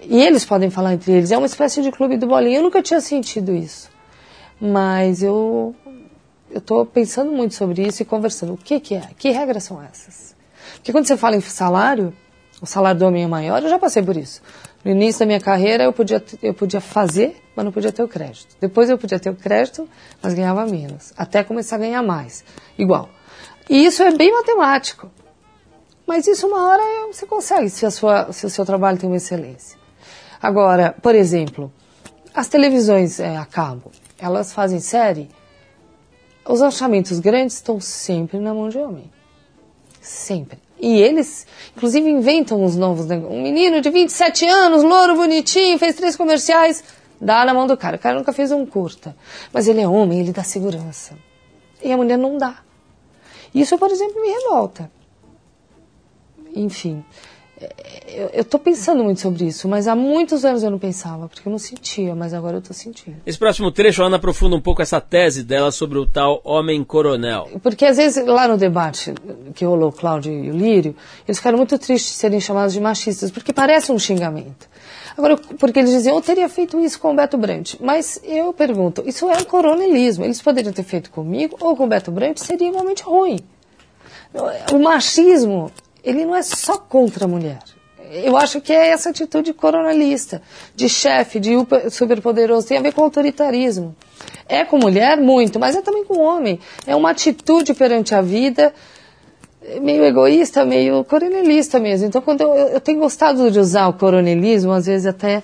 [0.00, 1.32] E eles podem falar entre eles.
[1.32, 2.58] É uma espécie de clube do bolinho.
[2.58, 3.90] Eu nunca tinha sentido isso.
[4.60, 5.74] Mas eu
[6.50, 8.54] estou pensando muito sobre isso e conversando.
[8.54, 9.08] O que, que é?
[9.18, 10.36] Que regras são essas?
[10.74, 12.14] Porque quando você fala em salário,
[12.62, 14.40] o salário do homem é maior, eu já passei por isso.
[14.84, 18.08] No início da minha carreira, eu podia, eu podia fazer, mas não podia ter o
[18.08, 18.56] crédito.
[18.60, 19.88] Depois eu podia ter o crédito,
[20.22, 21.12] mas ganhava menos.
[21.16, 22.44] Até começar a ganhar mais.
[22.78, 23.10] Igual.
[23.68, 25.10] E isso é bem matemático.
[26.06, 29.16] Mas isso uma hora você consegue, se, a sua, se o seu trabalho tem uma
[29.16, 29.78] excelência.
[30.42, 31.70] Agora, por exemplo,
[32.34, 35.28] as televisões é, a cabo, elas fazem série,
[36.44, 39.10] os orçamentos grandes estão sempre na mão de homem.
[40.00, 40.58] Sempre.
[40.80, 43.38] E eles, inclusive, inventam os novos negócios.
[43.38, 46.82] Um menino de 27 anos, louro, bonitinho, fez três comerciais,
[47.20, 47.96] dá na mão do cara.
[47.96, 49.14] O cara nunca fez um curta.
[49.52, 51.14] Mas ele é homem, ele dá segurança.
[51.82, 52.58] E a mulher não dá.
[53.54, 54.90] Isso, por exemplo, me revolta.
[56.54, 57.04] Enfim
[58.08, 61.50] eu estou pensando muito sobre isso, mas há muitos anos eu não pensava, porque eu
[61.50, 63.18] não sentia, mas agora eu estou sentindo.
[63.26, 66.82] Esse próximo trecho, a Ana aprofunda um pouco essa tese dela sobre o tal homem
[66.82, 67.48] coronel.
[67.62, 69.12] Porque às vezes, lá no debate
[69.54, 70.96] que rolou Cláudio e o Lírio,
[71.26, 74.68] eles ficaram muito tristes de serem chamados de machistas, porque parece um xingamento.
[75.16, 77.76] Agora, porque eles diziam, eu teria feito isso com o Beto Brandt.
[77.80, 80.24] Mas eu pergunto, isso é um coronelismo.
[80.24, 83.38] Eles poderiam ter feito comigo ou com o Beto Brandt, seria igualmente ruim.
[84.72, 85.70] O machismo
[86.04, 87.58] ele não é só contra a mulher.
[88.10, 90.42] Eu acho que é essa atitude coronalista,
[90.74, 91.52] de chefe, de
[91.90, 93.94] superpoderoso, tem a ver com autoritarismo.
[94.48, 96.58] É com mulher, muito, mas é também com homem.
[96.86, 98.74] É uma atitude perante a vida
[99.80, 102.06] meio egoísta, meio coronelista mesmo.
[102.06, 105.42] Então, quando eu, eu tenho gostado de usar o coronelismo, às vezes até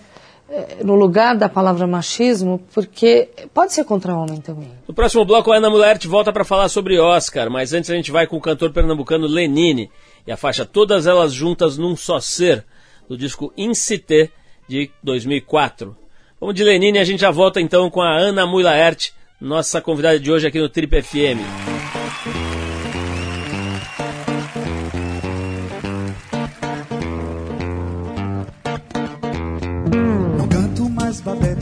[0.49, 4.71] é, no lugar da palavra machismo, porque pode ser contra homem também.
[4.87, 8.11] No próximo bloco, a Ana Mulher volta para falar sobre Oscar, mas antes a gente
[8.11, 9.91] vai com o cantor pernambucano Lenine
[10.27, 12.65] e a faixa Todas Elas Juntas Num Só Ser,
[13.09, 14.31] do disco Incité
[14.69, 15.97] de 2004.
[16.41, 20.19] Vamos de Lenine e a gente já volta então com a Ana Mulaert, nossa convidada
[20.19, 21.41] de hoje aqui no Trip FM.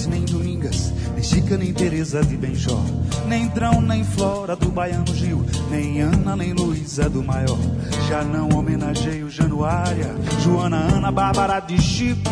[0.09, 2.85] Nem Domingas, nem Chica nem Teresa de Benjó,
[3.27, 7.59] nem Drão nem Flora do Baiano Gil, nem Ana nem Luísa do Maior.
[8.09, 12.31] Já não homenageio Januária, Joana, Ana, Bárbara de Chico,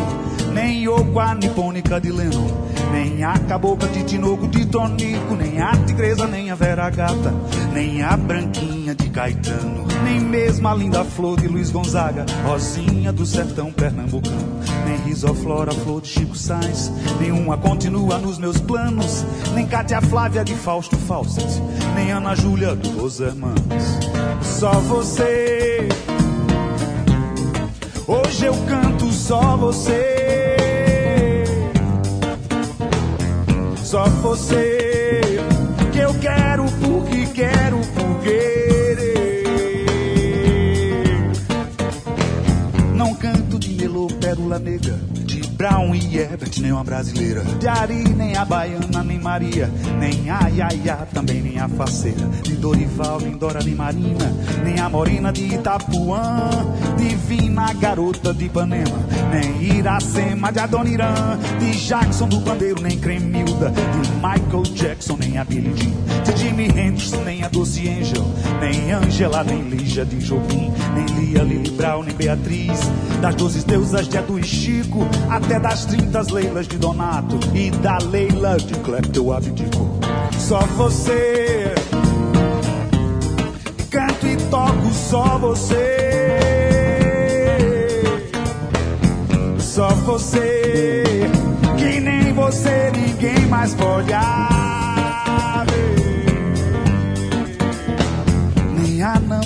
[0.53, 2.47] nem Yoko, nipônica de Lennon,
[2.91, 7.33] nem a cabocla de Tinoco de Tonico, nem a tigresa, nem a Vera Gata,
[7.73, 13.25] nem a branquinha de Caetano, nem mesmo a linda flor de Luiz Gonzaga, Rosinha do
[13.25, 20.01] sertão pernambucano, nem Risoflora, flor de Chico Sainz, nenhuma continua nos meus planos, nem Cátia
[20.01, 21.61] Flávia de Fausto Fawcett,
[21.95, 23.63] nem Ana Júlia do Los Hermanos.
[24.41, 25.87] Só você.
[28.07, 31.43] Hoje eu canto só você.
[33.83, 35.39] Só você.
[35.91, 38.23] Que eu quero porque quero por
[43.03, 44.97] Não canto de melô, pérola negra.
[45.63, 47.41] Brown e Herbert, nem uma brasileira.
[47.57, 49.71] De Ari, nem a baiana, nem Maria.
[49.97, 52.27] Nem a Yaya, também nem a faceira.
[52.41, 54.29] De Dorival, nem Dora, nem Marina.
[54.61, 56.49] Nem a Morena de Itapuã.
[56.97, 58.99] Divina garota de Ipanema.
[59.31, 61.39] Nem Iracema de Adoniran.
[61.59, 63.69] De Jackson do Pandeiro, nem Cremilda.
[63.69, 65.93] De Michael Jackson, nem a Billie Jean.
[66.25, 68.25] De Jimi Hendrix, nem a Doce Angel.
[68.59, 70.73] Nem Angela, nem Lígia de Jobim.
[70.93, 72.91] Nem Lia, Lili Brown, nem Beatriz.
[73.21, 75.07] Das doze deusas de Edu e Chico.
[75.29, 77.39] Até das trintas Leilas de Donato.
[77.53, 79.99] E da Leila de Clepto eu abdico.
[80.37, 81.73] Só você.
[83.89, 85.97] Canto e toco só você.
[89.59, 91.03] Só você.
[91.77, 94.72] Que nem você ninguém mais pode haver.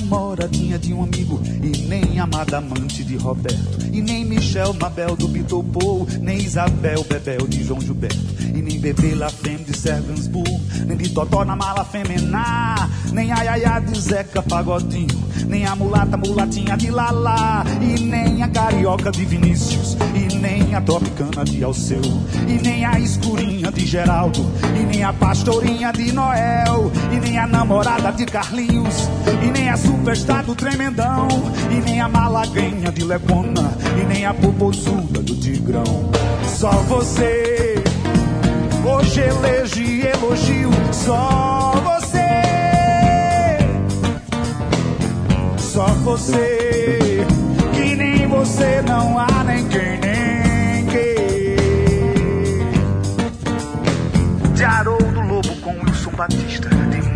[0.07, 3.85] Namoradinha de um amigo e nem amada amante de Roberto.
[3.91, 8.17] E nem Michel Mabel do Bitopou, nem Isabel Bebel de João Gilberto.
[8.39, 10.49] E nem Bebê La Femme de Servansburg,
[10.85, 15.07] nem de Totó na mala femená, nem a Yaya de Zeca Pagodinho,
[15.45, 20.81] nem a mulata mulatinha de Lala e nem a carioca de Vinícius e nem a
[20.81, 22.01] tropicana de Alceu,
[22.47, 24.45] e nem a escurinha de Geraldo,
[24.79, 29.09] e nem a pastorinha de Noel, e nem a namorada de Carlinhos,
[29.43, 31.27] e nem a superstar do Tremendão,
[31.71, 33.71] e nem a malaguenha de Lepona,
[34.01, 36.09] e nem a popozuda do Tigrão.
[36.45, 37.75] Só você,
[38.85, 42.17] hoje elejo e elogio, só você.
[45.57, 47.25] Só você,
[47.73, 50.06] que nem você não há nem quem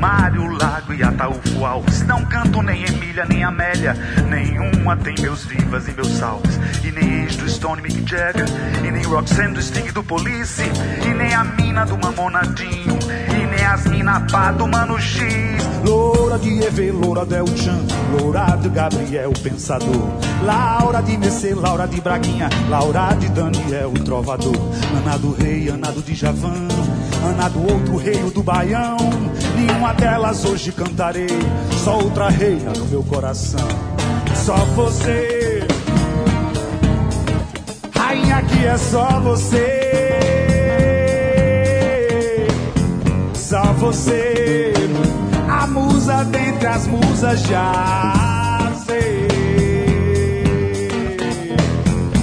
[0.02, 2.02] Mário Lago e Ataúfo Alves.
[2.08, 3.95] Não canto nem Emília nem Amélia,
[4.28, 6.60] nenhuma tem meus vivas e meus salves.
[6.84, 8.47] E nem ex do Stone Mick Jagger,
[8.84, 10.64] e nem Roxanne do Sting do Police,
[11.06, 12.97] e nem a mina do Mamonadinho,
[13.30, 15.22] e nem as mina pá do Mano X.
[15.86, 20.10] Loura de Eve, Loura Del Chan, Loura de Gabriel Pensador,
[20.43, 24.56] Laura de Messê, Laura de Braguinha, Laura de Daniel Trovador,
[24.97, 26.68] Ana do Rei, Ana do Djavan,
[27.24, 28.97] Ana do outro rei, o do Baião.
[29.55, 31.28] Nenhuma delas hoje cantarei,
[31.84, 33.67] só outra reina no meu coração.
[34.36, 35.67] Só você,
[37.95, 39.78] rainha que é só você.
[43.36, 44.74] Só você,
[45.49, 49.28] a musa dentre as musas já sei.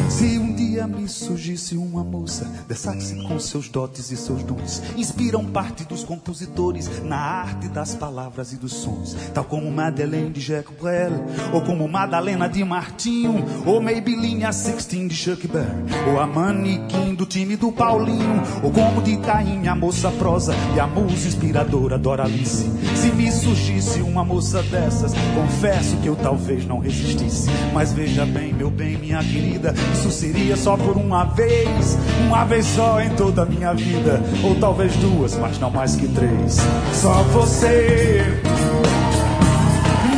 [0.09, 4.83] Se um dia me surgisse uma moça dessa que com seus dotes e seus dons
[4.95, 10.41] inspiram parte dos compositores na arte das palavras e dos sons, tal como Madeleine de
[10.41, 11.13] Jacques Brel,
[11.53, 17.15] ou como Madalena de Martinho, ou Maybelline a Sixteen de Chuck Berry, ou a manequim
[17.15, 21.97] do time do Paulinho, ou como de Caim a moça prosa e a musa inspiradora
[21.97, 22.71] Doralice.
[22.95, 27.49] Se me surgisse uma moça dessas, confesso que eu talvez não resistisse.
[27.73, 31.97] Mas veja bem, meu bem, minha querida, isso seria só por uma vez,
[32.27, 36.09] uma vez só em toda a minha vida, ou talvez duas, mas não mais que
[36.09, 36.59] três.
[36.93, 38.25] Só você,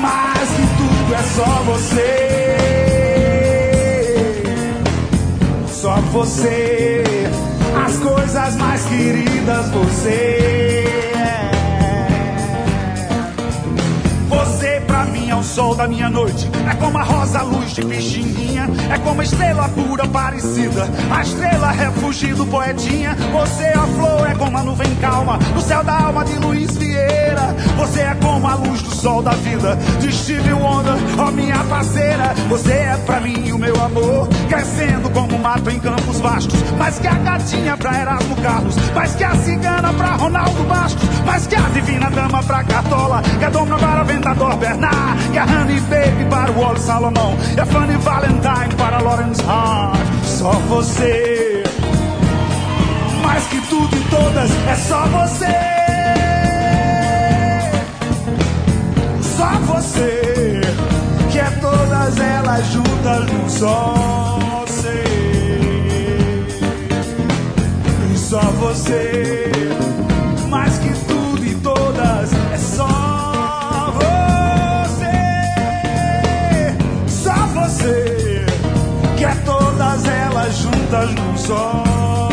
[0.00, 2.30] mais que tudo é só você.
[5.68, 7.02] Só você,
[7.86, 9.68] as coisas mais queridas.
[9.70, 10.89] Você
[15.50, 16.48] sol da minha noite.
[16.70, 18.68] É como a rosa luz de Pixinguinha.
[18.92, 20.88] É como a estrela pura parecida.
[21.10, 23.16] A estrela refúgio do poetinha.
[23.32, 25.38] Você a flor, é como a nuvem calma.
[25.54, 26.70] No céu da alma de Luiz.
[27.76, 29.76] Você é como a luz do sol da vida.
[30.00, 32.34] De Steve Wonder, ó minha parceira.
[32.48, 34.28] Você é pra mim o meu amor.
[34.48, 36.60] Crescendo como mato em campos vastos.
[36.78, 38.76] Mais que a gatinha pra Erasmo Carlos.
[38.94, 41.08] Mais que a cigana pra Ronaldo Bastos.
[41.24, 43.22] Mais que a divina dama pra Cartola.
[43.38, 45.28] Que a dona para Ventador Bernard.
[45.32, 47.36] Que a Honey Baby para o Wally Salomão.
[47.56, 49.98] E a Fanny Valentine para Lawrence Hart.
[50.24, 51.64] Só você.
[53.22, 55.79] Mais que tudo e todas, é só você.
[60.00, 60.60] Você.
[61.30, 66.46] Que é todas elas juntas num só ser.
[68.12, 69.52] E só você.
[70.48, 73.94] Mais que tudo e todas, é só
[74.88, 75.04] você.
[77.08, 78.46] Só você.
[79.16, 82.29] Que é todas elas juntas num só ser.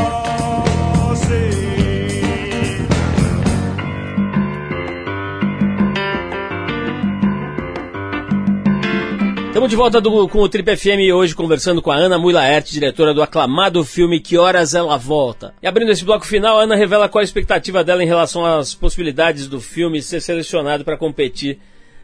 [9.67, 12.71] Estamos de volta do- com o Trip FM hoje conversando com a Ana Mui Laerte,
[12.71, 15.53] diretora do aclamado filme Que Horas Ela Volta.
[15.61, 18.73] E abrindo esse bloco final, a Ana revela qual a expectativa dela em relação às
[18.73, 21.59] possibilidades do filme ser selecionado para competir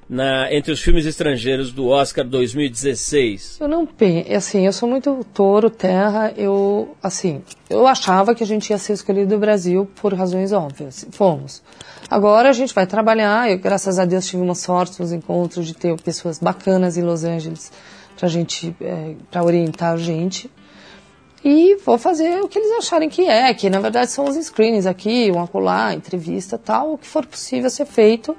[0.09, 3.57] na- entre os filmes estrangeiros do Oscar 2016.
[3.59, 8.47] Eu não penso, assim, eu sou muito touro, terra, eu, assim, eu achava que a
[8.47, 11.61] gente ia ser escolhido do Brasil por razões óbvias, fomos.
[12.09, 15.73] Agora a gente vai trabalhar, eu, graças a Deus tive uma sorte nos encontros de
[15.73, 17.71] ter pessoas bacanas em Los Angeles
[18.17, 20.49] pra gente, é, orientar a gente.
[21.45, 24.85] E vou fazer o que eles acharem que é, que na verdade são os screenings
[24.85, 28.35] aqui, um acolá, entrevista, tal, o que for possível ser feito,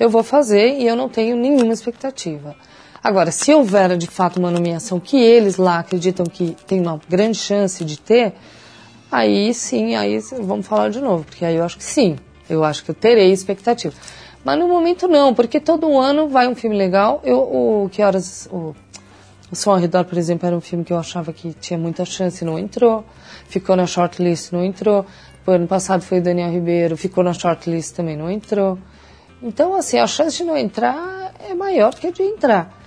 [0.00, 2.56] eu vou fazer e eu não tenho nenhuma expectativa.
[3.04, 7.36] Agora, se houver de fato uma nomeação que eles lá acreditam que tem uma grande
[7.36, 8.32] chance de ter,
[9.12, 12.16] aí sim, aí vamos falar de novo, porque aí eu acho que sim,
[12.48, 13.94] eu acho que eu terei expectativa.
[14.42, 17.20] Mas no momento não, porque todo ano vai um filme legal.
[17.22, 18.74] Eu, o que horas o,
[19.52, 22.06] o Som ao Redor, por exemplo, era um filme que eu achava que tinha muita
[22.06, 23.04] chance, não entrou.
[23.48, 25.04] Ficou na shortlist, não entrou.
[25.46, 28.78] O ano passado foi o Daniel Ribeiro, ficou na shortlist também, não entrou.
[29.42, 32.78] Então, assim, a chance de não entrar é maior que a de entrar.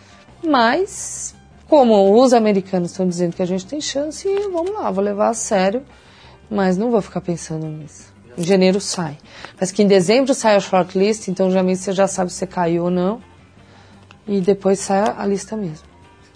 [0.43, 1.33] Mas
[1.67, 5.33] como os americanos estão dizendo que a gente tem chance, vamos lá, vou levar a
[5.33, 5.83] sério,
[6.49, 8.13] mas não vou ficar pensando nisso.
[8.37, 9.17] Em janeiro sai.
[9.59, 12.89] Mas que em dezembro sai a shortlist, então já você já sabe se caiu ou
[12.91, 13.21] não.
[14.27, 15.87] E depois sai a lista mesmo,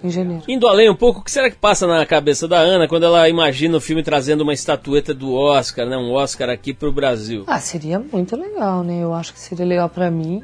[0.04, 0.44] em janeiro.
[0.48, 3.28] Indo além um pouco, o que será que passa na cabeça da Ana quando ela
[3.28, 5.98] imagina o filme trazendo uma estatueta do Oscar, né?
[5.98, 7.44] Um Oscar aqui pro Brasil?
[7.48, 9.04] Ah, seria muito legal, né?
[9.04, 10.44] Eu acho que seria legal para mim,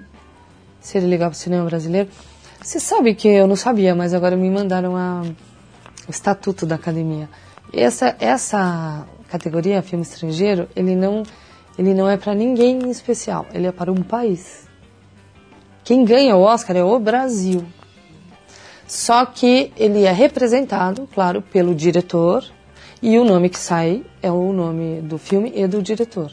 [0.79, 2.09] seria legal pro cinema brasileiro.
[2.61, 5.21] Você sabe que eu não sabia, mas agora me mandaram a,
[6.07, 7.29] o estatuto da academia.
[7.73, 11.23] Essa, essa categoria, filme estrangeiro, ele não,
[11.77, 14.67] ele não é para ninguém em especial, ele é para um país.
[15.83, 17.65] Quem ganha o Oscar é o Brasil.
[18.93, 22.45] Só que ele é representado, claro, pelo diretor,
[23.01, 26.31] e o nome que sai é o nome do filme e do diretor.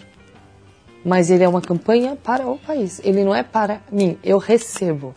[1.02, 5.14] Mas ele é uma campanha para o país, ele não é para mim, eu recebo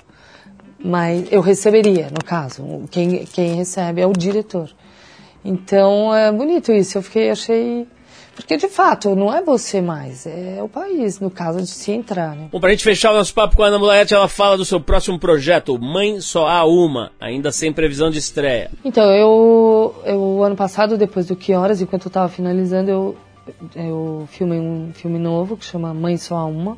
[0.84, 2.84] mas eu receberia, no caso.
[2.92, 4.70] Quem, quem recebe é o diretor.
[5.44, 6.98] Então é bonito isso.
[6.98, 7.88] Eu fiquei, achei.
[8.36, 12.36] Porque de fato, não é você mais, é o país, no caso de se entrar.
[12.36, 12.50] Né?
[12.52, 14.80] Bom, pra gente fechar o nosso papo com a Ana Mulaete, ela fala do seu
[14.80, 18.72] próximo projeto, Mãe Só Há Uma, ainda sem previsão de estreia.
[18.84, 23.18] Então, eu, eu ano passado, depois do Que Horas, enquanto eu estava finalizando, eu,
[23.76, 26.78] eu filmei um filme novo que chama Mãe Só Há Uma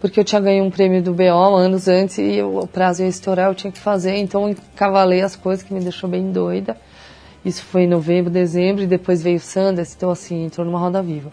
[0.00, 3.48] porque eu tinha ganho um prêmio do BO anos antes e o prazo ia estourar,
[3.48, 6.76] eu tinha que fazer, então eu encavalei as coisas que me deixou bem doida.
[7.48, 11.32] Isso foi em novembro, dezembro, e depois veio Sanders, então assim, entrou numa roda viva.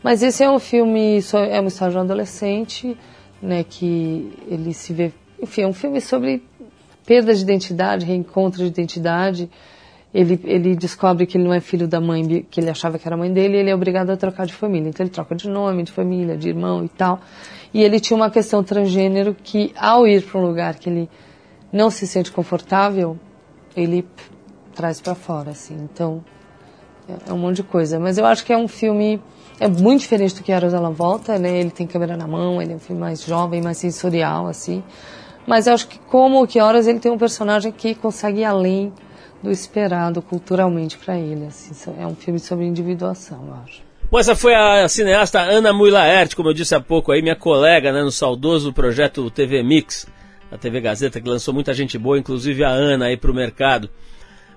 [0.00, 1.18] Mas esse é um filme,
[1.50, 2.96] é uma história de um adolescente,
[3.42, 5.12] né, que ele se vê,
[5.42, 6.44] enfim, é um filme sobre
[7.04, 9.50] perda de identidade, reencontro de identidade.
[10.14, 13.16] Ele, ele descobre que ele não é filho da mãe, que ele achava que era
[13.16, 14.88] mãe dele, e ele é obrigado a trocar de família.
[14.88, 17.20] Então ele troca de nome, de família, de irmão e tal.
[17.74, 21.10] E ele tinha uma questão transgênero que, ao ir para um lugar que ele
[21.72, 23.18] não se sente confortável,
[23.76, 24.06] ele
[24.76, 25.74] traz para fora, assim.
[25.74, 26.22] Então,
[27.08, 27.98] é, é um monte de coisa.
[27.98, 29.20] Mas eu acho que é um filme
[29.58, 31.58] é muito diferente do que Eros Ela Volta, né?
[31.58, 34.82] Ele tem câmera na mão, ele é um filme mais jovem, mais sensorial, assim.
[35.46, 38.92] Mas eu acho que como que Horas ele tem um personagem que consegue ir além
[39.42, 41.72] do esperado culturalmente para ele, assim.
[41.98, 43.86] É um filme sobre individuação, eu acho.
[44.10, 47.92] Bom, essa foi a cineasta Ana Muilaert, como eu disse há pouco aí, minha colega
[47.92, 50.06] né, no saudoso projeto TV Mix,
[50.52, 53.90] a TV Gazeta, que lançou muita gente boa, inclusive a Ana aí para o mercado.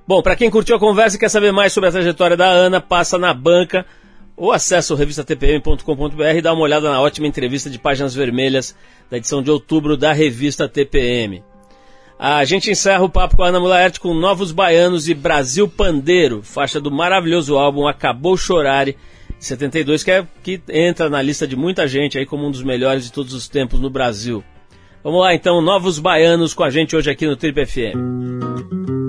[0.10, 2.82] Bom, para quem curtiu a conversa e quer saber mais sobre a trajetória da Ana,
[2.82, 3.86] passa na banca
[4.36, 8.76] ou acessa o revistatpm.com.br e dá uma olhada na ótima entrevista de páginas vermelhas
[9.08, 11.44] da edição de outubro da revista TPM.
[12.18, 16.42] A gente encerra o papo com a Ana Mulaert com Novos Baianos e Brasil Pandeiro,
[16.42, 18.98] faixa do maravilhoso álbum Acabou Chorare,
[19.38, 23.04] 72, que, é, que entra na lista de muita gente aí como um dos melhores
[23.04, 24.44] de todos os tempos no Brasil.
[25.04, 29.09] Vamos lá então, novos baianos com a gente hoje aqui no Trip FM.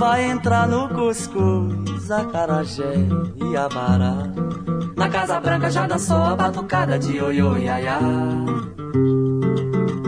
[0.00, 2.94] vai entrar no cuscuz, acarajé
[3.36, 4.16] e abará.
[4.96, 8.00] Na Casa Branca já dançou a batucada de oiô iaiá.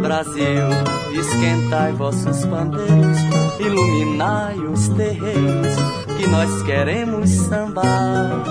[0.00, 0.68] Brasil,
[1.12, 3.18] esquentai vossos pandeiros,
[3.60, 5.76] iluminai os terreiros,
[6.16, 8.44] que nós queremos sambar.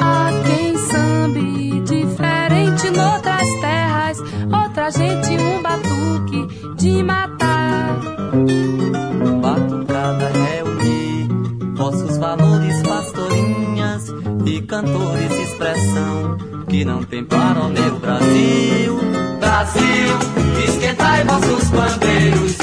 [0.00, 4.18] Há quem sambe diferente noutras terras,
[4.50, 7.29] outra gente um batuque de matar.
[14.70, 19.00] Cantores expressão que não tem para o meu Brasil.
[19.40, 22.59] Brasil, esquentai vossos bandeiros,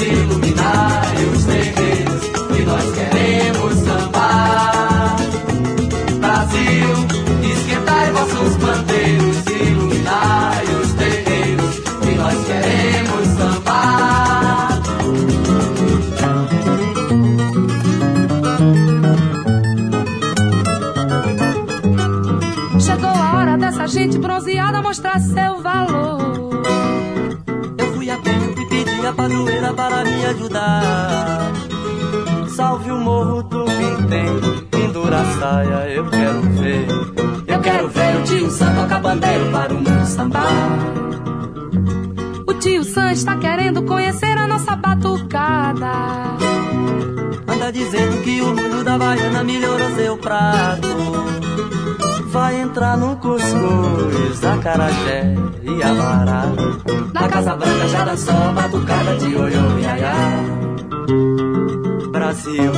[23.98, 26.62] gente bronzeada mostrar seu valor.
[27.80, 28.18] Eu fui a
[30.30, 31.52] ajudar.
[32.50, 36.88] Salve o morro do Vintém, pendura a saia, eu quero ver.
[37.48, 40.48] Eu quero ver o tio Sam tocar bandeiro para o mundo sambar.
[42.48, 45.92] O tio Sam está querendo conhecer a nossa batucada.
[47.48, 50.88] Anda dizendo que o mundo da Baiana melhorou seu prato.
[52.28, 56.44] Vai entrar no cuscuz, acarajé e abará.
[57.14, 60.14] Na Casa Branca já dançou batucada de olho iaiá.
[62.12, 62.72] Brasil,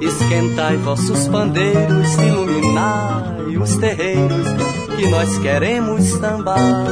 [0.00, 4.48] esquentai vossos pandeiros, iluminai os terreiros,
[4.96, 6.86] que nós queremos sambar.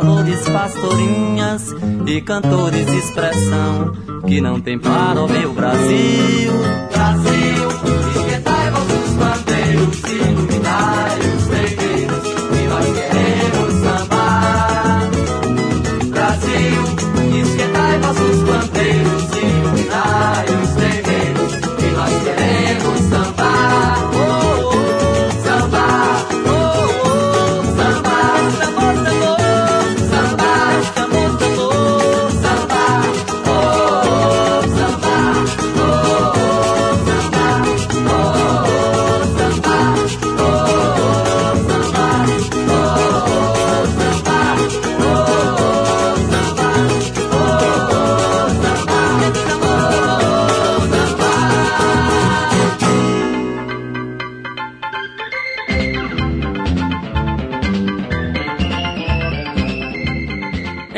[0.00, 1.74] Vossos valores, pastorinhas
[2.06, 3.92] e cantores de expressão
[4.26, 6.52] que não tem para o meu Brasil.
[6.92, 7.68] Brasil,
[8.16, 10.29] esquentai vossos bandeiros,